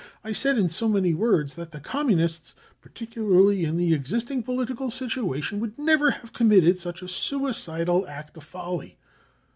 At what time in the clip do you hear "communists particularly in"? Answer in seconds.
1.79-3.77